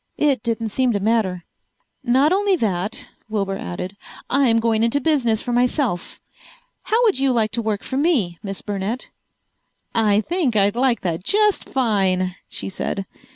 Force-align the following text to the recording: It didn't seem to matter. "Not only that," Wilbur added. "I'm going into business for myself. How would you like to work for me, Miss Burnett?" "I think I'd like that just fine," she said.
It 0.17 0.41
didn't 0.41 0.69
seem 0.69 0.91
to 0.93 0.99
matter. 0.99 1.43
"Not 2.03 2.33
only 2.33 2.55
that," 2.55 3.09
Wilbur 3.29 3.59
added. 3.59 3.95
"I'm 4.31 4.59
going 4.59 4.81
into 4.81 4.99
business 4.99 5.43
for 5.43 5.53
myself. 5.53 6.19
How 6.85 7.03
would 7.03 7.19
you 7.19 7.31
like 7.31 7.51
to 7.51 7.61
work 7.61 7.83
for 7.83 7.97
me, 7.97 8.39
Miss 8.41 8.63
Burnett?" 8.63 9.11
"I 9.93 10.21
think 10.21 10.55
I'd 10.55 10.75
like 10.75 11.01
that 11.01 11.23
just 11.23 11.69
fine," 11.69 12.35
she 12.49 12.67
said. 12.67 13.05